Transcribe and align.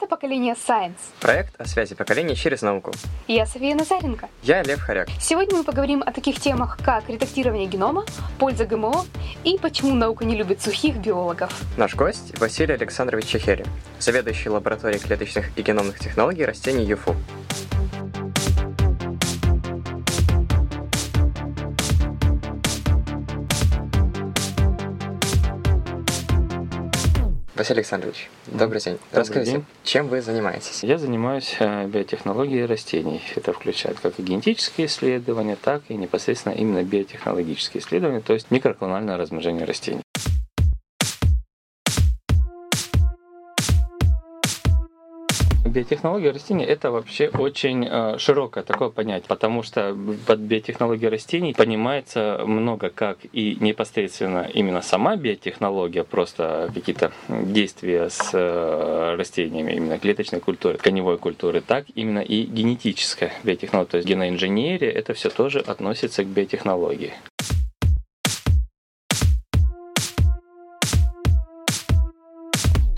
Это 0.00 0.06
«Поколение 0.06 0.54
Science». 0.54 0.92
Проект 1.18 1.60
о 1.60 1.64
связи 1.64 1.96
поколений 1.96 2.36
через 2.36 2.62
науку. 2.62 2.92
Я 3.26 3.46
София 3.46 3.74
Назаренко. 3.74 4.28
Я 4.44 4.62
Лев 4.62 4.78
Хоряк. 4.78 5.08
Сегодня 5.20 5.56
мы 5.56 5.64
поговорим 5.64 6.04
о 6.06 6.12
таких 6.12 6.38
темах, 6.38 6.78
как 6.84 7.08
редактирование 7.08 7.66
генома, 7.66 8.04
польза 8.38 8.64
ГМО 8.64 9.06
и 9.42 9.58
почему 9.58 9.96
наука 9.96 10.24
не 10.24 10.36
любит 10.36 10.62
сухих 10.62 10.98
биологов. 10.98 11.52
Наш 11.76 11.96
гость 11.96 12.38
Василий 12.38 12.74
Александрович 12.74 13.26
Чехери, 13.26 13.66
заведующий 13.98 14.50
лабораторией 14.50 15.00
клеточных 15.00 15.50
и 15.58 15.62
геномных 15.62 15.98
технологий 15.98 16.44
растений 16.44 16.84
ЮФУ. 16.84 17.16
Василий 27.58 27.80
Александрович, 27.80 28.30
добрый 28.46 28.80
день. 28.80 28.98
Добрый 29.10 29.20
Расскажите, 29.20 29.50
день. 29.50 29.64
чем 29.82 30.06
вы 30.06 30.22
занимаетесь? 30.22 30.84
Я 30.84 30.96
занимаюсь 30.96 31.56
э, 31.58 31.86
биотехнологией 31.86 32.66
растений. 32.66 33.20
Это 33.34 33.52
включает 33.52 33.98
как 33.98 34.16
и 34.20 34.22
генетические 34.22 34.86
исследования, 34.86 35.56
так 35.60 35.82
и 35.88 35.94
непосредственно 35.94 36.52
именно 36.52 36.84
биотехнологические 36.84 37.82
исследования, 37.82 38.20
то 38.20 38.32
есть 38.32 38.52
микроклональное 38.52 39.16
размножение 39.16 39.64
растений. 39.64 40.02
Биотехнология 45.68 46.32
растений 46.32 46.64
это 46.64 46.90
вообще 46.90 47.28
очень 47.28 47.86
э, 47.86 48.16
широкое 48.18 48.64
такое 48.64 48.88
понятие, 48.88 49.28
потому 49.28 49.62
что 49.62 49.94
под 50.26 50.38
биотехнологией 50.40 51.10
растений 51.10 51.52
понимается 51.52 52.42
много 52.46 52.88
как 52.88 53.18
и 53.32 53.56
непосредственно 53.60 54.48
именно 54.52 54.80
сама 54.80 55.16
биотехнология, 55.16 56.04
просто 56.04 56.70
какие-то 56.74 57.12
действия 57.28 58.08
с 58.08 58.30
э, 58.32 59.14
растениями, 59.18 59.72
именно 59.72 59.98
клеточной 59.98 60.40
культуры, 60.40 60.78
тканевой 60.78 61.18
культуры, 61.18 61.60
так 61.60 61.84
именно 61.94 62.20
и 62.20 62.44
генетическая 62.44 63.32
биотехнология, 63.44 63.90
то 63.90 63.96
есть 63.98 64.08
геноинженерия, 64.08 64.90
это 64.90 65.12
все 65.12 65.28
тоже 65.28 65.60
относится 65.60 66.24
к 66.24 66.28
биотехнологии. 66.28 67.12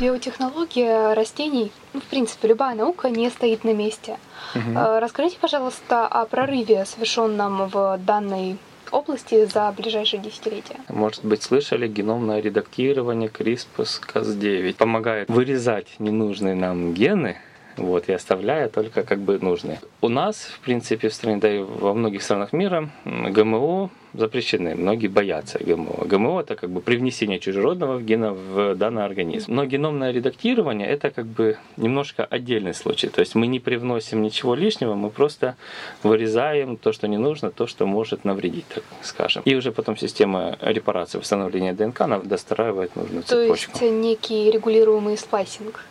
Биотехнология 0.00 1.14
растений, 1.14 1.72
ну, 1.92 2.00
в 2.00 2.04
принципе, 2.04 2.48
любая 2.48 2.74
наука 2.74 3.10
не 3.10 3.28
стоит 3.28 3.64
на 3.64 3.74
месте. 3.74 4.16
Э, 4.54 4.98
Расскажите, 4.98 5.36
пожалуйста, 5.38 6.06
о 6.06 6.24
прорыве, 6.24 6.86
совершенном 6.86 7.68
в 7.68 7.98
данной 7.98 8.56
области 8.90 9.44
за 9.44 9.72
ближайшие 9.76 10.22
десятилетия. 10.22 10.76
Может 10.88 11.24
быть, 11.24 11.42
слышали 11.42 11.86
геномное 11.86 12.40
редактирование 12.40 13.28
CRISPR-Cas9. 13.28 14.74
Помогает 14.76 15.28
вырезать 15.28 15.88
ненужные 15.98 16.54
нам 16.54 16.94
гены, 16.94 17.36
вот, 17.80 18.08
и 18.08 18.12
оставляя 18.12 18.68
только 18.68 19.02
как 19.02 19.18
бы 19.18 19.38
нужные. 19.38 19.80
У 20.00 20.08
нас, 20.08 20.36
в 20.36 20.60
принципе, 20.60 21.08
в 21.08 21.14
стране, 21.14 21.38
да 21.38 21.52
и 21.52 21.58
во 21.58 21.94
многих 21.94 22.22
странах 22.22 22.52
мира 22.52 22.90
ГМО 23.04 23.90
запрещены. 24.12 24.74
Многие 24.74 25.06
боятся 25.06 25.58
ГМО. 25.58 26.04
ГМО 26.04 26.40
это 26.40 26.56
как 26.56 26.70
бы 26.70 26.80
привнесение 26.80 27.38
чужеродного 27.38 28.00
гена 28.00 28.32
в 28.32 28.74
данный 28.74 29.04
организм. 29.04 29.54
Но 29.54 29.64
геномное 29.64 30.10
редактирование 30.10 30.88
это 30.88 31.10
как 31.10 31.26
бы 31.26 31.56
немножко 31.76 32.24
отдельный 32.24 32.74
случай. 32.74 33.08
То 33.08 33.20
есть 33.20 33.34
мы 33.34 33.46
не 33.46 33.60
привносим 33.60 34.22
ничего 34.22 34.54
лишнего, 34.54 34.94
мы 34.94 35.10
просто 35.10 35.56
вырезаем 36.02 36.76
то, 36.76 36.92
что 36.92 37.08
не 37.08 37.18
нужно, 37.18 37.50
то, 37.50 37.66
что 37.66 37.86
может 37.86 38.24
навредить, 38.24 38.66
так 38.74 38.84
скажем. 39.02 39.42
И 39.44 39.54
уже 39.54 39.70
потом 39.72 39.96
система 39.96 40.56
репарации, 40.60 41.18
восстановления 41.18 41.72
ДНК 41.72 42.00
она 42.02 42.18
достраивает 42.18 42.96
нужную 42.96 43.22
То 43.22 43.44
цепочку. 43.44 43.72
есть 43.72 43.94
некий 43.94 44.50
регулируемый 44.50 45.16
сплайсинг. 45.16 45.84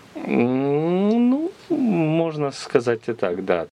Ну, 1.69 1.77
можно 1.77 2.51
сказать 2.51 3.07
и 3.07 3.13
так, 3.13 3.45
да. 3.45 3.67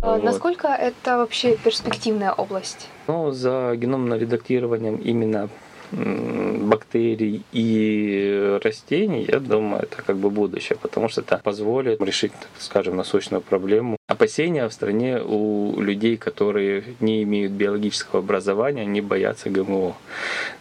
Э, 0.00 0.12
Вот. 0.14 0.22
Насколько 0.22 0.68
это 0.68 1.18
вообще 1.18 1.56
перспективная 1.56 2.32
область? 2.32 2.88
Но 3.06 3.30
за 3.32 3.74
геномным 3.76 4.18
редактированием 4.18 4.96
именно 4.96 5.48
бактерий 5.92 7.42
и 7.52 8.58
растений, 8.62 9.26
я 9.28 9.40
думаю, 9.40 9.82
это 9.82 10.02
как 10.02 10.16
бы 10.16 10.30
будущее, 10.30 10.78
потому 10.80 11.08
что 11.08 11.20
это 11.22 11.40
позволит 11.42 12.00
решить, 12.02 12.32
так 12.32 12.50
скажем, 12.58 12.96
насущную 12.96 13.40
проблему. 13.40 13.96
Опасения 14.06 14.68
в 14.68 14.72
стране 14.72 15.20
у 15.20 15.80
людей, 15.80 16.16
которые 16.16 16.84
не 17.00 17.22
имеют 17.22 17.52
биологического 17.52 18.20
образования, 18.20 18.86
не 18.86 19.00
боятся 19.00 19.50
ГМО. 19.50 19.96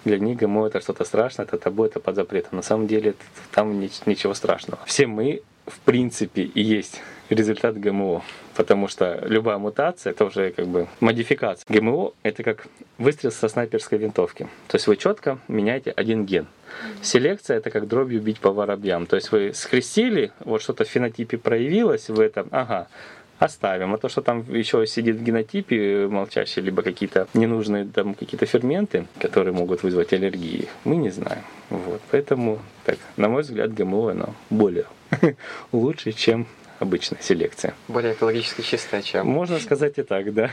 Для 0.06 0.20
них 0.20 0.38
ГМО 0.38 0.68
это 0.68 0.82
что-то 0.82 1.04
страшное, 1.06 1.46
это 1.46 1.58
табу, 1.58 1.86
это 1.86 2.00
под 2.00 2.16
запретом. 2.16 2.58
На 2.58 2.64
самом 2.64 2.88
деле 2.88 3.14
там 3.52 3.80
ни- 3.80 3.90
ничего 4.06 4.34
страшного. 4.34 4.80
Все 4.86 5.08
мы, 5.08 5.42
в 5.66 5.80
принципе, 5.80 6.44
и 6.44 6.62
есть 6.62 7.02
результат 7.30 7.80
ГМО. 7.80 8.24
Потому 8.56 8.88
что 8.88 9.20
любая 9.26 9.58
мутация 9.58 10.12
это 10.12 10.26
уже 10.26 10.52
как 10.52 10.68
бы 10.68 10.88
модификация. 11.00 11.66
ГМО 11.68 12.14
это 12.24 12.44
как 12.44 12.68
выстрел 12.98 13.32
со 13.32 13.48
снайперской 13.48 13.98
винтовки. 13.98 14.48
То 14.68 14.76
есть 14.76 14.88
вы 14.88 14.98
четко 14.98 15.40
меняете 15.48 15.92
один 15.92 16.26
ген. 16.26 16.48
Селекция 17.02 17.58
это 17.58 17.70
как 17.70 17.88
дробью 17.88 18.22
бить 18.22 18.40
по 18.40 18.52
воробьям. 18.52 19.06
То 19.06 19.16
есть 19.16 19.32
вы 19.32 19.54
скрестили, 19.54 20.32
вот 20.40 20.62
что-то 20.62 20.84
в 20.84 20.88
фенотипе 20.88 21.38
проявилось 21.38 22.10
в 22.10 22.20
этом, 22.20 22.48
ага, 22.52 22.88
оставим. 23.40 23.94
А 23.94 23.98
то, 23.98 24.10
что 24.10 24.22
там 24.22 24.44
еще 24.50 24.86
сидит 24.88 25.18
в 25.18 25.24
генотипе 25.24 26.08
молчащие, 26.08 26.64
либо 26.66 26.82
какие-то 26.82 27.28
ненужные 27.34 27.86
там 27.86 28.14
какие-то 28.14 28.46
ферменты, 28.46 29.08
которые 29.20 29.54
могут 29.54 29.84
вызвать 29.84 30.14
аллергии, 30.14 30.68
мы 30.84 30.96
не 30.96 31.10
знаем. 31.10 31.44
Вот. 31.70 32.02
Поэтому, 32.12 32.60
так, 32.86 32.98
на 33.18 33.30
мой 33.30 33.44
взгляд, 33.44 33.74
ГМО 33.74 34.12
оно 34.12 34.36
более 34.50 34.86
лучше, 35.72 36.12
чем 36.12 36.48
обычная 36.80 37.22
селекция. 37.22 37.74
Более 37.88 38.14
экологически 38.14 38.62
чистая, 38.62 39.02
чем... 39.02 39.28
Можно 39.28 39.60
сказать 39.60 39.98
и 39.98 40.04
так, 40.04 40.34
да. 40.34 40.52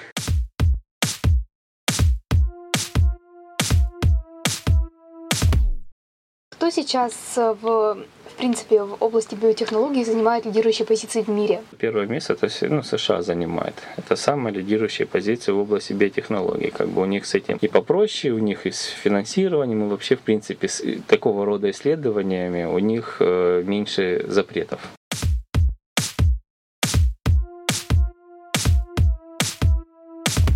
Кто 6.65 6.71
сейчас 6.71 7.12
э, 7.37 7.55
в, 7.61 7.95
в 8.35 8.37
принципе 8.39 8.83
в 8.83 8.97
области 9.01 9.35
биотехнологий 9.35 10.03
занимает 10.03 10.47
лидирующие 10.47 10.87
позиции 10.87 11.21
в 11.21 11.29
мире? 11.29 11.61
Первое 11.79 12.07
место 12.07 12.33
это 12.33 12.49
ну, 12.71 12.83
США 12.83 13.21
занимает. 13.21 13.75
Это 13.99 14.17
самая 14.17 14.55
лидирующая 14.55 15.05
позиция 15.05 15.55
в 15.55 15.59
области 15.59 15.93
биотехнологий. 15.93 16.71
Как 16.71 16.89
бы 16.89 17.03
у 17.03 17.05
них 17.05 17.27
с 17.27 17.35
этим 17.35 17.59
и 17.61 17.69
попроще, 17.69 18.33
у 18.33 18.39
них 18.39 18.65
и 18.65 18.71
с 18.71 18.85
финансированием, 18.87 19.85
и 19.85 19.89
вообще, 19.91 20.17
в 20.17 20.21
принципе, 20.21 20.69
с 20.69 20.83
такого 21.06 21.45
рода 21.45 21.71
исследованиями 21.71 22.65
у 22.65 22.79
них 22.79 23.17
э, 23.21 23.62
меньше 23.67 24.25
запретов. 24.27 24.81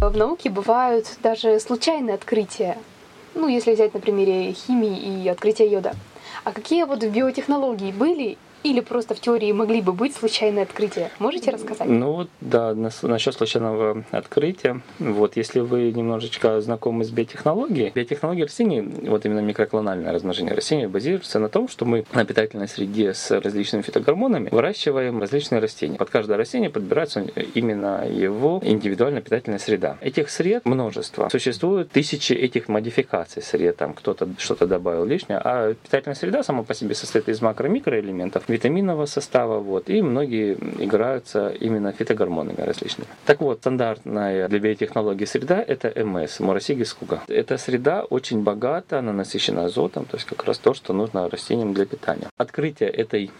В 0.08 0.16
науке 0.16 0.48
бывают 0.48 1.18
даже 1.22 1.60
случайные 1.60 2.14
открытия. 2.14 2.78
Ну, 3.34 3.46
если 3.46 3.74
взять 3.74 3.92
на 3.92 4.00
примере 4.00 4.54
химии 4.54 5.22
и 5.22 5.28
открытия 5.28 5.70
йода. 5.70 5.94
А 6.44 6.52
какие 6.52 6.84
вот 6.84 7.04
биотехнологии 7.04 7.92
были 7.92 8.38
или 8.62 8.80
просто 8.80 9.14
в 9.14 9.20
теории 9.20 9.52
могли 9.52 9.80
бы 9.80 9.92
быть 9.92 10.14
случайные 10.14 10.62
открытия? 10.62 11.10
Можете 11.18 11.50
рассказать? 11.50 11.88
Ну 11.88 12.12
вот, 12.12 12.28
да, 12.40 12.74
нас- 12.74 13.02
насчет 13.02 13.34
случайного 13.34 14.04
открытия. 14.10 14.80
Вот, 14.98 15.36
если 15.36 15.60
вы 15.60 15.92
немножечко 15.92 16.60
знакомы 16.60 17.04
с 17.04 17.10
биотехнологией, 17.10 17.92
биотехнология 17.94 18.44
растений, 18.44 18.80
вот 18.80 19.24
именно 19.26 19.40
микроклональное 19.40 20.12
размножение 20.12 20.54
растений, 20.54 20.86
базируется 20.86 21.38
на 21.38 21.48
том, 21.48 21.68
что 21.68 21.84
мы 21.84 22.04
на 22.12 22.24
питательной 22.24 22.68
среде 22.68 23.14
с 23.14 23.30
различными 23.30 23.82
фитогормонами 23.82 24.48
выращиваем 24.50 25.20
различные 25.20 25.60
растения. 25.60 25.96
Под 25.96 26.10
каждое 26.10 26.36
растение 26.36 26.70
подбирается 26.70 27.20
именно 27.54 28.06
его 28.08 28.60
индивидуальная 28.62 29.22
питательная 29.22 29.58
среда. 29.58 29.98
Этих 30.00 30.30
сред 30.30 30.64
множество. 30.64 31.28
Существует 31.30 31.90
тысячи 31.90 32.32
этих 32.32 32.68
модификаций 32.68 33.42
сред, 33.42 33.76
там 33.76 33.94
кто-то 33.94 34.28
что-то 34.38 34.66
добавил 34.66 35.04
лишнее, 35.04 35.40
а 35.42 35.74
питательная 35.74 36.14
среда 36.16 36.42
сама 36.42 36.62
по 36.62 36.74
себе 36.74 36.94
состоит 36.94 37.28
из 37.28 37.40
макро- 37.40 37.66
и 37.66 37.70
микроэлементов, 37.70 38.47
витаминного 38.48 39.06
состава, 39.06 39.58
вот, 39.58 39.90
и 39.90 40.02
многие 40.02 40.54
играются 40.78 41.48
именно 41.50 41.92
фитогормонами 41.92 42.60
различными. 42.60 43.08
Так 43.26 43.40
вот, 43.40 43.58
стандартная 43.58 44.48
для 44.48 44.58
биотехнологии 44.58 45.24
среда– 45.24 45.62
это 45.66 45.92
МС, 46.04 46.40
Мурасиги 46.40 46.82
скуга. 46.84 47.22
Эта 47.28 47.58
среда 47.58 48.02
очень 48.02 48.42
богата, 48.42 48.98
она 48.98 49.12
насыщена 49.12 49.66
азотом, 49.66 50.04
то 50.04 50.16
есть 50.16 50.26
как 50.26 50.44
раз 50.44 50.58
то, 50.58 50.74
что 50.74 50.92
нужно 50.92 51.28
растениям 51.28 51.74
для 51.74 51.86
питания. 51.86 52.28
Открытие 52.36 52.88
этой 52.88 53.30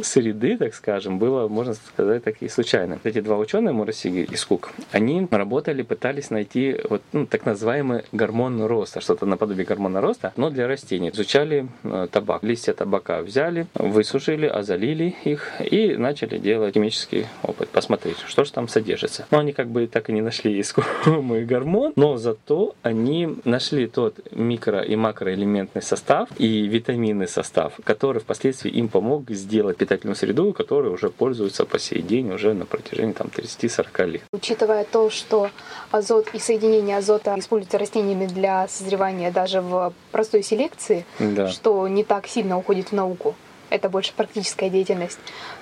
среды, 0.00 0.56
так 0.56 0.74
скажем, 0.74 1.18
было, 1.18 1.48
можно 1.48 1.74
сказать, 1.74 2.24
так 2.24 2.36
и 2.40 2.48
случайно. 2.48 2.98
Эти 3.04 3.20
два 3.20 3.36
ученые, 3.38 3.72
Мурасиги 3.72 4.26
и 4.30 4.36
Скук, 4.36 4.72
они 4.92 5.26
работали, 5.30 5.82
пытались 5.82 6.30
найти 6.30 6.76
вот, 6.88 7.02
ну, 7.12 7.26
так 7.26 7.46
называемый 7.46 8.04
гормон 8.12 8.62
роста, 8.64 9.00
что-то 9.00 9.26
наподобие 9.26 9.64
гормона 9.66 10.00
роста, 10.00 10.32
но 10.36 10.50
для 10.50 10.66
растений. 10.66 11.10
Изучали 11.10 11.68
э, 11.84 12.08
табак. 12.10 12.42
Листья 12.42 12.72
табака 12.72 13.22
взяли, 13.22 13.66
высушили, 13.74 14.46
озалили 14.46 15.14
их 15.24 15.52
и 15.60 15.96
начали 15.96 16.38
делать 16.38 16.74
химический 16.74 17.26
опыт, 17.42 17.68
посмотреть, 17.68 18.18
что 18.26 18.44
же 18.44 18.52
там 18.52 18.68
содержится. 18.68 19.26
Но 19.30 19.38
они 19.38 19.52
как 19.52 19.68
бы 19.68 19.86
так 19.86 20.10
и 20.10 20.12
не 20.12 20.20
нашли 20.20 20.60
искомый 20.60 21.44
гормон, 21.44 21.92
но 21.96 22.16
зато 22.16 22.74
они 22.82 23.36
нашли 23.44 23.86
тот 23.86 24.18
микро- 24.32 24.84
и 24.84 24.96
макроэлементный 24.96 25.82
состав 25.82 26.28
и 26.38 26.66
витаминный 26.66 27.28
состав, 27.28 27.74
который 27.84 28.20
впоследствии 28.20 28.70
им 28.70 28.88
помог 28.88 29.30
сделать 29.30 29.78
питательную 29.86 30.16
среду, 30.16 30.52
которой 30.52 30.92
уже 30.92 31.10
пользуются 31.10 31.64
по 31.64 31.78
сей 31.78 32.02
день 32.02 32.32
уже 32.32 32.54
на 32.54 32.66
протяжении 32.66 33.12
там, 33.12 33.28
30-40 33.28 34.06
лет. 34.06 34.22
Учитывая 34.32 34.84
то, 34.84 35.10
что 35.10 35.50
азот 35.92 36.28
и 36.34 36.38
соединение 36.40 36.96
азота 36.98 37.34
используются 37.38 37.78
растениями 37.78 38.26
для 38.26 38.66
созревания 38.68 39.30
даже 39.30 39.60
в 39.60 39.92
простой 40.10 40.42
селекции, 40.42 41.04
Да. 41.20 41.48
что 41.48 41.86
не 41.88 42.02
так 42.04 42.26
сильно 42.26 42.58
уходит 42.58 42.88
в 42.88 42.92
науку, 42.92 43.34
это 43.70 43.88
больше 43.88 44.12
практическая 44.16 44.68
деятельность, 44.70 45.18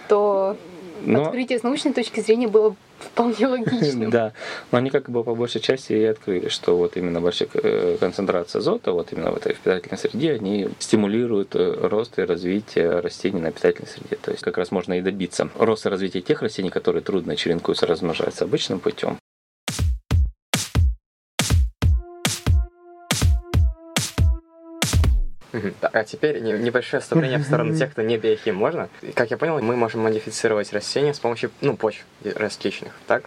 то 0.08 0.56
Но- 1.02 1.24
открытие 1.24 1.58
с 1.58 1.62
научной 1.62 1.92
точки 1.92 2.20
зрения 2.20 2.48
было 2.48 2.74
вполне 2.98 3.46
логичным. 3.46 4.10
Да, 4.14 4.32
но 4.70 4.78
они 4.78 4.90
как 4.90 5.08
бы 5.08 5.24
по 5.24 5.34
большей 5.34 5.60
части 5.60 5.92
и 5.92 6.04
открыли, 6.04 6.48
что 6.48 6.76
вот 6.76 6.96
именно 6.96 7.20
большая 7.20 7.48
э, 7.54 7.96
концентрация 7.98 8.60
азота, 8.60 8.92
вот 8.92 9.12
именно 9.12 9.32
в 9.32 9.36
этой 9.36 9.54
питательной 9.54 9.98
среде, 9.98 10.34
они 10.34 10.68
стимулируют 10.78 11.54
э, 11.54 11.88
рост 11.88 12.18
и 12.18 12.22
развитие 12.22 13.00
растений 13.00 13.40
на 13.40 13.50
питательной 13.50 13.88
среде. 13.88 14.16
То 14.16 14.30
есть 14.30 14.42
как 14.42 14.58
раз 14.58 14.70
можно 14.70 14.98
и 14.98 15.00
добиться 15.00 15.48
роста 15.58 15.88
и 15.88 15.92
развития 15.92 16.20
тех 16.20 16.42
растений, 16.42 16.70
которые 16.70 17.02
трудно 17.02 17.36
черенкуются, 17.36 17.86
размножаются 17.86 18.44
обычным 18.44 18.80
путем. 18.80 19.18
А 25.80 26.04
теперь 26.04 26.40
не- 26.40 26.52
небольшое 26.52 27.00
вступление 27.00 27.38
в 27.38 27.44
сторону 27.44 27.76
тех, 27.76 27.90
кто 27.92 28.02
не 28.02 28.18
биохим. 28.18 28.56
Можно? 28.56 28.88
Как 29.14 29.30
я 29.30 29.36
понял, 29.36 29.60
мы 29.62 29.76
можем 29.76 30.00
модифицировать 30.02 30.72
растения 30.72 31.14
с 31.14 31.18
помощью, 31.20 31.50
ну, 31.60 31.76
почв 31.76 32.04
различных, 32.24 32.92
так? 33.06 33.24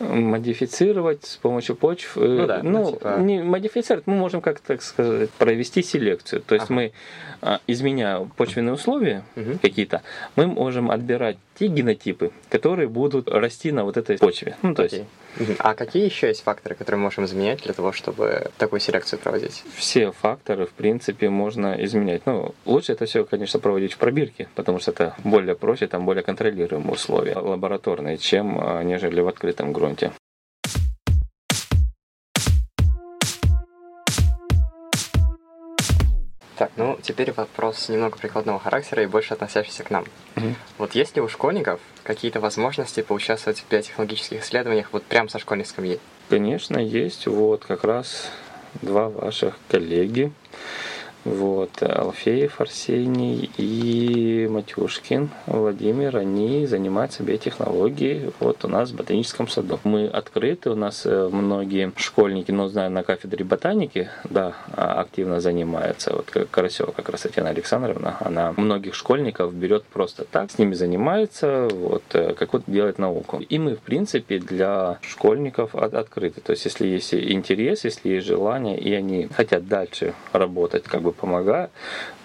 Модифицировать 0.00 1.24
с 1.26 1.36
помощью 1.36 1.76
почв. 1.76 2.16
э, 2.16 2.20
Ну 2.20 2.46
да, 2.46 2.60
ну, 2.62 2.92
типа- 2.92 3.16
не 3.18 3.42
модифицировать, 3.42 4.06
мы 4.06 4.14
можем, 4.14 4.40
как 4.40 4.60
так 4.60 4.82
сказать, 4.82 5.30
провести 5.30 5.82
селекцию. 5.82 6.40
То 6.42 6.54
есть 6.54 6.66
Ага. 6.66 6.74
мы, 6.74 6.92
а, 7.42 7.60
изменяя 7.66 8.26
почвенные 8.36 8.72
условия 8.74 9.22
Мгм. 9.36 9.58
какие-то, 9.58 10.02
мы 10.36 10.46
можем 10.46 10.90
отбирать 10.90 11.36
те 11.58 11.66
генотипы, 11.68 12.30
которые 12.48 12.88
будут 12.88 13.28
расти 13.28 13.72
на 13.72 13.84
вот 13.84 13.96
этой 13.96 14.16
почве. 14.18 14.56
Ну, 14.62 14.74
то 14.74 14.82
есть 14.84 14.94
Окей. 14.94 15.04
Мгм. 15.04 15.10
А 15.58 15.74
какие 15.74 16.04
еще 16.04 16.28
есть 16.28 16.42
факторы, 16.42 16.74
которые 16.74 16.98
мы 16.98 17.04
можем 17.04 17.24
изменять 17.24 17.62
для 17.62 17.72
того, 17.72 17.92
чтобы 17.92 18.50
такую 18.58 18.80
селекцию 18.80 19.18
проводить? 19.18 19.62
все 19.76 20.12
факторы, 20.12 20.66
в 20.66 20.70
принципе, 20.70 21.30
можно 21.30 21.74
изменять. 21.84 22.22
Ну, 22.26 22.54
лучше 22.64 22.92
это 22.92 23.06
все, 23.06 23.24
конечно, 23.24 23.58
проводить 23.58 23.94
в 23.94 23.98
пробирке, 23.98 24.48
потому 24.54 24.78
что 24.78 24.90
это 24.90 25.14
более 25.24 25.54
проще, 25.54 25.86
там 25.86 26.04
более 26.04 26.22
контролируемые 26.22 26.92
условия 26.92 27.36
лабораторные, 27.36 28.18
чем 28.18 28.58
а, 28.60 28.82
нежели 28.82 29.20
в 29.20 29.28
открытом 29.28 29.72
грунте. 29.72 30.12
Так, 36.60 36.72
ну 36.76 36.98
теперь 37.00 37.32
вопрос 37.32 37.88
немного 37.88 38.18
прикладного 38.18 38.58
характера 38.58 39.02
и 39.02 39.06
больше 39.06 39.32
относящийся 39.32 39.82
к 39.82 39.88
нам. 39.88 40.04
Мгм. 40.34 40.56
Вот 40.76 40.94
есть 40.94 41.16
ли 41.16 41.22
у 41.22 41.28
школьников 41.30 41.80
какие-то 42.02 42.38
возможности 42.38 43.00
поучаствовать 43.00 43.60
в 43.60 43.68
биотехнологических 43.70 44.42
исследованиях 44.42 44.88
вот 44.92 45.02
прямо 45.04 45.30
со 45.30 45.38
школьной 45.38 45.64
скамьи? 45.64 45.98
Конечно, 46.28 46.78
есть 46.78 47.26
вот 47.26 47.64
как 47.64 47.82
раз 47.82 48.30
два 48.82 49.08
ваших 49.08 49.56
коллеги. 49.68 50.32
Вот, 51.24 51.82
Алфеев 51.82 52.60
Арсений 52.60 53.50
и 53.58 54.48
Матюшкин 54.50 55.28
Владимир, 55.46 56.16
они 56.16 56.66
занимаются 56.66 57.22
биотехнологией 57.22 58.32
вот 58.40 58.64
у 58.64 58.68
нас 58.68 58.90
в 58.90 58.96
ботаническом 58.96 59.46
саду. 59.46 59.78
Мы 59.84 60.06
открыты, 60.06 60.70
у 60.70 60.74
нас 60.74 61.02
э, 61.04 61.28
многие 61.30 61.92
школьники, 61.96 62.50
ну, 62.50 62.68
знаю, 62.68 62.90
на 62.90 63.02
кафедре 63.02 63.44
ботаники, 63.44 64.08
да, 64.24 64.54
а, 64.74 65.00
активно 65.00 65.40
занимаются. 65.40 66.14
Вот 66.14 66.30
Карасева 66.50 66.92
как 66.92 67.10
раз 67.10 67.22
Татьяна 67.22 67.50
Александровна, 67.50 68.16
она 68.20 68.54
многих 68.56 68.94
школьников 68.94 69.54
берет 69.54 69.84
просто 69.84 70.24
так, 70.24 70.50
с 70.50 70.58
ними 70.58 70.72
занимается, 70.72 71.68
вот, 71.70 72.02
э, 72.14 72.34
как 72.34 72.54
вот 72.54 72.62
делает 72.66 72.98
науку. 72.98 73.40
И 73.46 73.58
мы, 73.58 73.76
в 73.76 73.80
принципе, 73.80 74.38
для 74.38 74.98
школьников 75.02 75.74
от- 75.74 75.94
открыты. 75.94 76.40
То 76.40 76.52
есть, 76.52 76.64
если 76.64 76.86
есть 76.86 77.12
интерес, 77.12 77.84
если 77.84 78.08
есть 78.08 78.26
желание, 78.26 78.78
и 78.78 78.94
они 78.94 79.28
хотят 79.34 79.68
дальше 79.68 80.14
работать, 80.32 80.84
как 80.84 81.02
бы 81.02 81.09
помогая, 81.12 81.70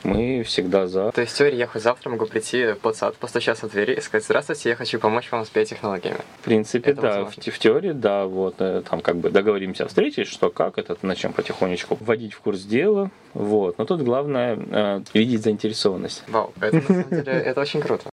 мы 0.03 0.43
всегда 0.43 0.87
за. 0.87 1.11
То 1.11 1.21
есть 1.21 1.33
в 1.33 1.37
теории 1.37 1.55
я 1.55 1.67
хоть 1.67 1.81
завтра 1.81 2.09
могу 2.09 2.25
прийти 2.25 2.73
под 2.81 2.95
сад, 2.95 3.15
постучаться 3.17 3.67
в 3.67 3.71
двери 3.71 3.93
и 3.95 4.01
сказать 4.01 4.25
«Здравствуйте, 4.25 4.69
я 4.69 4.75
хочу 4.75 4.99
помочь 4.99 5.31
вам 5.31 5.45
с 5.45 5.49
биотехнологиями». 5.49 6.19
В 6.41 6.43
принципе, 6.43 6.91
Это 6.91 7.01
да, 7.01 7.11
в, 7.11 7.23
возможно. 7.25 7.51
в 7.51 7.59
теории, 7.59 7.91
да, 7.91 8.25
вот, 8.25 8.55
э, 8.59 8.83
там 8.89 9.01
как 9.01 9.17
бы 9.17 9.29
договоримся 9.29 9.87
встретить, 9.87 10.27
что 10.27 10.49
как, 10.49 10.77
это 10.77 10.97
начнем 11.01 11.33
потихонечку 11.33 11.97
вводить 11.99 12.33
в 12.33 12.39
курс 12.39 12.61
дела, 12.61 13.09
вот. 13.33 13.77
Но 13.77 13.85
тут 13.85 14.01
главное 14.01 14.57
э, 14.57 15.01
видеть 15.13 15.43
заинтересованность. 15.43 16.23
Вау, 16.27 16.53
это 16.61 16.75
на 16.75 16.81
самом 16.81 17.09
деле 17.09 17.31
это 17.33 17.61
очень 17.61 17.81
круто. 17.81 18.09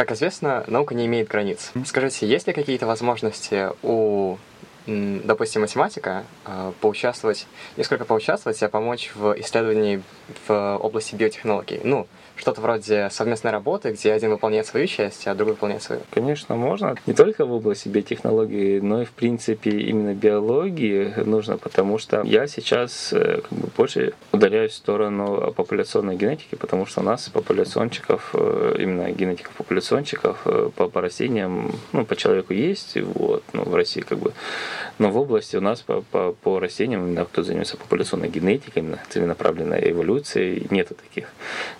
Как 0.00 0.12
известно, 0.12 0.64
наука 0.66 0.94
не 0.94 1.04
имеет 1.04 1.28
границ. 1.28 1.72
Скажите, 1.84 2.26
есть 2.26 2.46
ли 2.46 2.54
какие-то 2.54 2.86
возможности 2.86 3.68
у, 3.82 4.38
допустим, 4.86 5.62
математика 5.62 6.24
э, 6.46 6.72
поучаствовать, 6.80 7.46
не 7.76 7.84
сколько 7.84 8.04
поучаствовать, 8.04 8.62
а 8.62 8.68
помочь 8.68 9.10
в 9.14 9.38
исследовании 9.40 10.02
в 10.46 10.76
области 10.76 11.14
биотехнологий? 11.14 11.80
Ну, 11.84 12.06
что-то 12.40 12.60
вроде 12.62 13.08
совместной 13.10 13.50
работы, 13.50 13.90
где 13.90 14.12
один 14.12 14.30
выполняет 14.30 14.66
свою 14.66 14.86
часть, 14.86 15.26
а 15.26 15.34
другой 15.34 15.54
выполняет 15.54 15.82
свою. 15.82 16.00
Конечно, 16.10 16.56
можно. 16.56 16.94
Не 17.06 17.12
только 17.12 17.44
в 17.44 17.52
области 17.52 17.88
биотехнологии, 17.88 18.80
но 18.80 19.02
и 19.02 19.04
в 19.04 19.10
принципе 19.10 19.70
именно 19.70 20.14
биологии 20.14 21.12
нужно, 21.24 21.58
потому 21.58 21.98
что 21.98 22.22
я 22.24 22.46
сейчас 22.46 23.12
э, 23.12 23.42
как 23.42 23.58
бы 23.58 23.68
больше 23.76 24.14
удаляюсь 24.32 24.72
в 24.72 24.76
сторону 24.76 25.52
популяционной 25.54 26.16
генетики, 26.16 26.54
потому 26.54 26.86
что 26.86 27.00
у 27.00 27.04
нас 27.04 27.28
популяциончиков, 27.28 28.30
э, 28.32 28.76
именно 28.78 29.10
генетиков 29.10 29.52
популяциончиков 29.52 30.38
э, 30.46 30.70
по, 30.74 30.88
по 30.88 31.00
растениям, 31.02 31.72
ну, 31.92 32.06
по 32.06 32.16
человеку 32.16 32.54
есть, 32.54 32.96
вот, 32.96 33.44
ну, 33.52 33.64
в 33.64 33.74
России 33.74 34.00
как 34.00 34.18
бы, 34.18 34.32
но 34.98 35.10
в 35.10 35.16
области 35.16 35.56
у 35.56 35.60
нас 35.60 35.80
по, 35.80 36.02
по, 36.02 36.32
по 36.32 36.58
растениям, 36.58 37.06
именно 37.06 37.24
кто 37.24 37.42
занимается 37.42 37.76
популяционной 37.76 38.28
генетикой, 38.28 38.82
именно 38.82 38.98
целенаправленной 39.08 39.90
эволюцией, 39.90 40.66
нету 40.70 40.94
таких. 40.94 41.28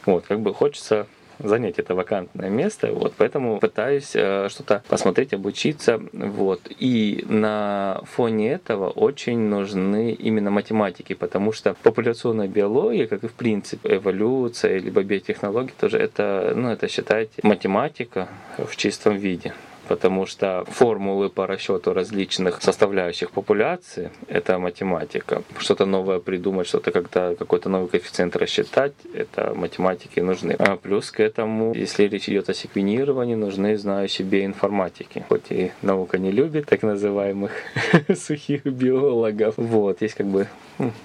Вот, 0.07 0.27
как 0.27 0.41
бы 0.41 0.55
хочется 0.55 1.07
занять 1.43 1.79
это 1.79 1.95
вакантное 1.95 2.51
место, 2.51 2.93
вот, 2.93 3.15
поэтому 3.17 3.59
пытаюсь 3.61 4.13
э, 4.15 4.49
что-то 4.51 4.83
посмотреть, 4.89 5.33
обучиться, 5.33 6.01
вот, 6.13 6.61
и 6.79 7.25
на 7.29 8.03
фоне 8.05 8.53
этого 8.53 8.89
очень 8.91 9.39
нужны 9.39 10.13
именно 10.13 10.51
математики, 10.51 11.15
потому 11.15 11.53
что 11.53 11.75
популяционная 11.83 12.49
биология, 12.49 13.07
как 13.07 13.25
и 13.25 13.29
в 13.29 13.33
принципе 13.33 13.97
эволюция, 13.97 14.79
либо 14.79 15.03
биотехнология, 15.03 15.73
тоже 15.79 15.99
это, 15.99 16.53
ну, 16.55 16.71
это 16.71 16.89
считайте 16.89 17.41
математика 17.43 18.29
в 18.59 18.77
чистом 18.77 19.17
виде 19.17 19.55
потому 19.91 20.25
что 20.25 20.65
формулы 20.69 21.31
по 21.31 21.49
расчету 21.49 21.93
различных 21.93 22.63
составляющих 22.63 23.33
популяции— 23.33 24.13
это 24.29 24.57
математика. 24.61 25.43
Что-то 25.59 25.85
новое 25.85 26.21
придумать, 26.21 26.69
что-то 26.69 26.93
как-то 26.93 27.35
какой-то 27.37 27.69
новый 27.69 27.89
коэффициент 27.89 28.37
рассчитать— 28.37 28.93
это 29.15 29.53
математики 29.53 30.21
нужны. 30.21 30.53
А 30.53 30.77
плюс 30.77 31.11
к 31.11 31.19
этому, 31.19 31.75
если 31.75 32.05
речь 32.05 32.29
идет 32.29 32.49
о 32.49 32.55
секвенировании, 32.55 33.35
нужны 33.35 33.77
знающие 33.77 34.29
биоинформатики. 34.29 35.25
Хоть 35.29 35.51
и 35.51 35.73
наука 35.83 36.19
не 36.19 36.31
любит 36.31 36.67
так 36.67 36.83
называемых 36.83 37.51
сухих 38.17 38.65
биологов. 38.67 39.55
Вот, 39.57 40.03
есть 40.03 40.15
как 40.15 40.29
бы 40.29 40.47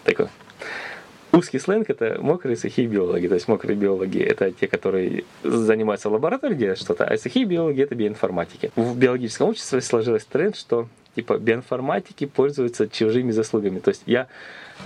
такой 0.04 0.28
Узкий 1.36 1.60
сленг 1.60 1.90
это 1.90 2.18
мокрые 2.22 2.56
сухие 2.56 2.88
биологи. 2.88 3.28
То 3.28 3.36
есть 3.36 3.48
мокрые 3.48 3.76
биологи 3.76 4.20
это 4.20 4.52
те, 4.52 4.68
которые 4.68 5.26
занимаются 5.44 6.10
в 6.10 6.14
лаборатории, 6.14 6.56
делают 6.56 6.80
что-то, 6.80 7.04
а 7.06 7.18
сухие 7.18 7.46
биологи 7.46 7.82
это 7.82 7.96
биоинформатики. 7.96 8.72
В 8.76 8.98
биологическом 8.98 9.50
обществе 9.50 9.82
сложилась 9.82 10.26
тренд, 10.26 10.56
что 10.56 10.88
типа 11.16 11.38
биоинформатики 11.38 12.26
пользуются 12.26 12.88
чужими 12.88 13.32
заслугами. 13.32 13.80
То 13.80 13.90
есть 13.90 14.04
я 14.06 14.28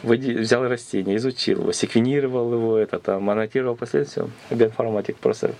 взял 0.04 0.68
растение, 0.68 1.18
изучил 1.18 1.62
его, 1.62 1.72
секвенировал 1.72 2.54
его, 2.54 2.78
это 2.78 3.00
там, 3.00 3.30
аннотировал 3.30 3.76
последствия. 3.76 4.28
Биоинформатик 4.52 5.18
просто 5.18 5.52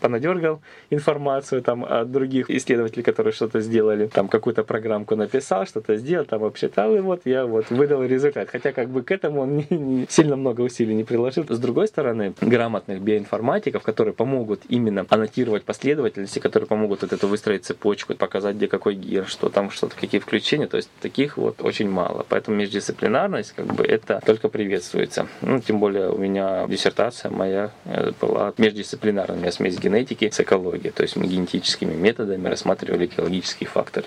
понадергал 0.00 0.60
информацию 0.90 1.62
там 1.62 1.84
от 1.84 2.10
других 2.10 2.50
исследователей, 2.50 3.02
которые 3.02 3.32
что-то 3.32 3.60
сделали, 3.60 4.06
там 4.06 4.28
какую-то 4.28 4.62
программку 4.62 5.16
написал, 5.16 5.66
что-то 5.66 5.96
сделал, 5.96 6.24
там 6.24 6.44
обсчитал, 6.44 6.94
и 6.94 7.00
вот 7.00 7.22
я 7.24 7.46
вот 7.46 7.70
выдал 7.70 8.04
результат. 8.04 8.48
Хотя 8.50 8.72
как 8.72 8.88
бы 8.88 9.02
к 9.02 9.10
этому 9.10 9.42
он 9.42 9.56
не, 9.70 9.76
не, 9.76 10.06
сильно 10.08 10.36
много 10.36 10.60
усилий 10.60 10.94
не 10.94 11.04
приложил. 11.04 11.44
С 11.48 11.58
другой 11.58 11.88
стороны, 11.88 12.34
грамотных 12.40 13.00
биоинформатиков, 13.00 13.82
которые 13.82 14.14
помогут 14.14 14.62
именно 14.68 15.04
аннотировать 15.08 15.64
последовательности, 15.64 16.38
которые 16.38 16.66
помогут 16.68 17.02
вот 17.02 17.12
эту 17.12 17.26
выстроить 17.28 17.64
цепочку, 17.64 18.14
показать, 18.14 18.56
где 18.56 18.68
какой 18.68 18.94
гир, 18.94 19.26
что 19.26 19.48
там, 19.48 19.70
что-то, 19.70 19.95
какие 20.00 20.20
включения, 20.20 20.66
то 20.66 20.76
есть 20.76 20.90
таких 21.00 21.36
вот 21.36 21.60
очень 21.62 21.90
мало. 21.90 22.24
Поэтому 22.28 22.56
междисциплинарность, 22.56 23.52
как 23.52 23.66
бы, 23.66 23.84
это 23.84 24.20
только 24.24 24.48
приветствуется. 24.48 25.26
Ну, 25.40 25.60
тем 25.60 25.80
более 25.80 26.10
у 26.10 26.18
меня 26.18 26.66
диссертация 26.66 27.30
моя 27.30 27.70
э, 27.84 28.12
была 28.20 28.52
междисциплинарная 28.58 29.50
смесь 29.50 29.78
генетики 29.78 30.30
с 30.30 30.40
экологией. 30.40 30.92
То 30.92 31.02
есть 31.02 31.16
мы 31.16 31.26
генетическими 31.26 31.94
методами 31.94 32.48
рассматривали 32.48 33.06
экологические 33.06 33.68
факторы. 33.68 34.06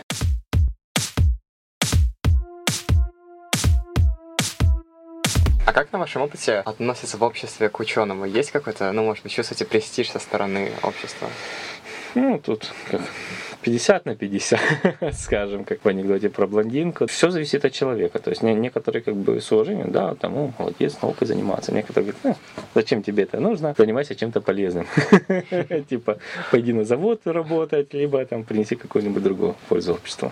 А 5.69 5.71
как 5.71 5.91
на 5.93 5.99
вашем 5.99 6.23
опыте 6.23 6.63
относятся 6.65 7.17
в 7.17 7.23
обществе 7.23 7.69
к 7.69 7.79
ученому? 7.79 8.25
Есть 8.25 8.49
какой-то, 8.49 8.91
ну, 8.91 9.03
может 9.03 9.21
быть, 9.21 9.33
чувствуете 9.33 9.65
престиж 9.65 10.09
со 10.09 10.17
стороны 10.17 10.71
общества? 10.81 11.27
Ну, 12.15 12.39
тут 12.39 12.71
как 12.89 13.01
50 13.61 14.05
на 14.05 14.15
50, 14.15 14.59
скажем, 15.13 15.65
как 15.65 15.83
в 15.83 15.87
анекдоте 15.87 16.29
про 16.29 16.47
блондинку. 16.47 17.07
Все 17.07 17.29
зависит 17.29 17.65
от 17.65 17.73
человека. 17.73 18.19
То 18.19 18.29
есть 18.29 18.41
некоторые 18.41 19.01
как 19.01 19.15
бы 19.15 19.41
с 19.41 19.51
уважением, 19.51 19.91
да, 19.91 20.15
там, 20.15 20.33
ну, 20.33 20.53
молодец, 20.57 20.97
наукой 21.01 21.27
заниматься. 21.27 21.73
Некоторые 21.73 22.11
говорят, 22.11 22.23
ну, 22.23 22.63
зачем 22.73 23.03
тебе 23.03 23.23
это 23.23 23.39
нужно? 23.39 23.75
Занимайся 23.77 24.15
чем-то 24.15 24.41
полезным. 24.41 24.87
Типа, 25.89 26.19
пойди 26.51 26.73
на 26.73 26.83
завод 26.83 27.21
работать, 27.25 27.93
либо 27.93 28.25
там 28.25 28.43
принеси 28.43 28.75
какую-нибудь 28.75 29.23
другую 29.23 29.55
пользу 29.67 29.93
обществу. 29.93 30.31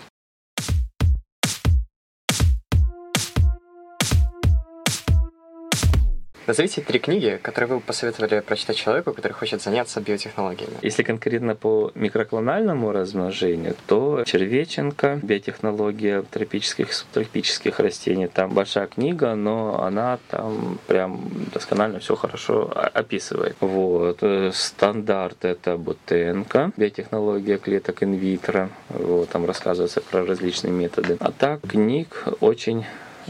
Назовите 6.48 6.80
три 6.80 7.00
книги, 7.00 7.38
которые 7.42 7.68
вы 7.68 7.76
бы 7.76 7.82
посоветовали 7.82 8.40
прочитать 8.40 8.78
человеку, 8.78 9.12
который 9.12 9.34
хочет 9.34 9.62
заняться 9.62 10.00
биотехнологиями. 10.00 10.78
Если 10.82 11.04
конкретно 11.04 11.56
по 11.56 11.92
микроклональному 11.94 12.94
размножению, 12.94 13.76
то 13.86 14.24
Червеченко, 14.26 15.20
биотехнология 15.22 16.22
тропических 16.22 16.90
и 16.90 16.94
субтропических 16.94 17.82
растений. 17.82 18.28
Там 18.28 18.52
большая 18.54 18.88
книга, 18.88 19.36
но 19.36 19.84
она 19.84 20.20
там 20.30 20.80
прям 20.88 21.30
досконально 21.54 22.00
все 22.00 22.16
хорошо 22.16 22.72
описывает. 22.74 23.58
Вот. 23.60 24.20
Э, 24.22 24.52
стандарт 24.54 25.44
это 25.44 25.76
Бутенко, 25.76 26.72
биотехнология 26.78 27.58
клеток 27.58 28.04
инвитро. 28.04 28.70
Вот. 28.88 29.28
Там 29.30 29.46
рассказывается 29.46 30.00
про 30.00 30.26
различные 30.26 30.72
методы. 30.72 31.18
А 31.20 31.34
так 31.34 31.60
книг 31.68 32.24
очень 32.40 32.86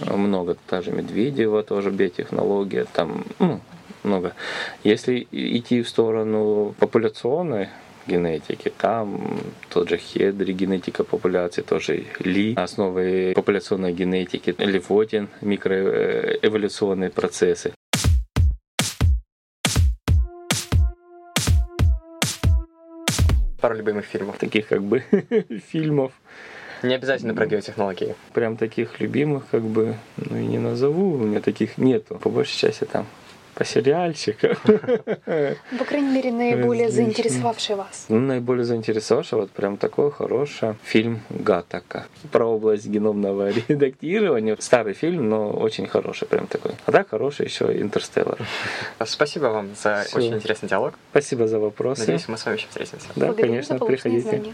много, 0.06 0.56
та 0.68 0.82
же 0.82 0.92
Медведева, 0.92 1.63
тоже 1.63 1.92
биотехнология, 1.92 2.86
там 2.86 3.25
ну, 3.39 3.60
много. 4.04 4.34
Если 4.84 5.27
идти 5.32 5.82
в 5.82 5.89
сторону 5.89 6.75
популяционной 6.80 7.70
генетики. 8.08 8.72
Там 8.77 9.39
тот 9.70 9.89
же 9.89 9.98
Хедри, 9.98 10.54
генетика 10.54 11.04
популяции, 11.04 11.62
тоже 11.62 12.06
Ли, 12.20 12.54
основы 12.56 13.34
популяционной 13.36 13.94
генетики, 13.94 14.56
Левотин, 14.58 15.27
микроэволюционные 15.42 17.10
процессы. 17.10 17.74
Пару 23.60 23.75
любимых 23.75 24.06
фильмов. 24.06 24.38
Таких 24.38 24.68
как 24.68 24.84
бы 24.84 25.04
фильмов. 25.72 26.13
Не 26.84 26.96
обязательно 26.96 27.34
про 27.34 27.46
биотехнологии. 27.46 28.16
Прям 28.34 28.58
таких 28.58 29.00
любимых 29.00 29.44
как 29.50 29.64
бы, 29.64 29.96
ну 30.18 30.38
и 30.38 30.46
не 30.46 30.60
назову, 30.60 31.14
у 31.14 31.18
меня 31.18 31.42
таких 31.42 31.78
нету. 31.78 32.16
По 32.16 32.30
большей 32.30 32.58
части 32.58 32.86
там 32.86 33.06
по 33.58 33.66
сериальчикам. 33.66 34.56
По 34.66 35.86
крайней 35.86 36.14
мере, 36.14 36.32
наиболее 36.32 36.92
заинтересовавший 36.92 37.76
вас. 37.76 38.06
Ну, 38.08 38.20
наиболее 38.20 38.64
заинтересовавший, 38.66 39.40
вот 39.40 39.50
прям 39.50 39.78
такой 39.78 40.12
хороший 40.12 40.76
фильм 40.84 41.22
Гатака. 41.30 42.06
Про 42.32 42.46
область 42.46 42.86
геномного 42.86 43.50
редактирования. 43.68 44.56
Старый 44.60 44.94
фильм, 44.94 45.28
но 45.30 45.50
очень 45.50 45.88
хороший, 45.88 46.28
прям 46.28 46.46
такой. 46.46 46.74
А 46.86 46.92
так 46.92 47.10
хороший 47.10 47.48
еще 47.48 47.66
Интерстеллар. 47.82 48.38
Спасибо 49.06 49.46
вам 49.46 49.70
за 49.76 50.06
очень 50.14 50.36
интересный 50.36 50.70
диалог. 50.70 50.94
Спасибо 51.10 51.48
за 51.48 51.58
вопросы. 51.58 52.02
Надеюсь, 52.02 52.28
мы 52.28 52.38
с 52.38 52.46
вами 52.46 52.58
еще 52.58 52.68
встретимся. 52.68 53.08
Да, 53.16 53.34
конечно, 53.34 53.80
приходите. 53.80 54.30
Знания. 54.30 54.54